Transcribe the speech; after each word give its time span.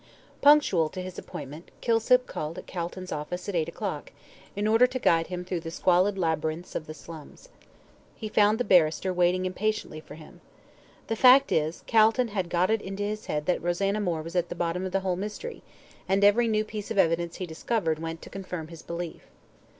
Punctual 0.41 0.89
to 0.89 1.01
his 1.03 1.19
appointment, 1.19 1.69
Kilsip 1.79 2.25
called 2.25 2.57
at 2.57 2.65
Calton's 2.65 3.11
office 3.11 3.47
at 3.47 3.53
eight 3.53 3.69
o'clock, 3.69 4.11
in 4.55 4.65
order 4.67 4.87
to 4.87 4.97
guide 4.97 5.27
him 5.27 5.45
through 5.45 5.59
the 5.59 5.69
squalid 5.69 6.17
labyrinths 6.17 6.73
of 6.73 6.87
the 6.87 6.93
slums. 6.95 7.49
He 8.15 8.27
found 8.27 8.57
the 8.57 8.63
barrister 8.63 9.13
waiting 9.13 9.45
impatiently 9.45 9.99
for 9.99 10.15
him. 10.15 10.41
The 11.05 11.15
fact 11.15 11.51
is, 11.51 11.83
Calton 11.85 12.29
had 12.29 12.49
got 12.49 12.71
it 12.71 12.81
into 12.81 13.03
his 13.03 13.27
head 13.27 13.45
that 13.45 13.61
Rosanna 13.61 14.01
Moore 14.01 14.23
was 14.23 14.35
at 14.35 14.49
the 14.49 14.55
bottom 14.55 14.87
of 14.87 14.91
the 14.91 15.01
whole 15.01 15.15
mystery, 15.17 15.61
and 16.09 16.23
every 16.23 16.47
new 16.47 16.65
piece 16.65 16.89
of 16.89 16.97
evidence 16.97 17.35
he 17.35 17.45
discovered 17.45 17.99
went 17.99 18.23
to 18.23 18.29
confirm 18.31 18.65
this 18.65 18.81
belief. 18.81 19.27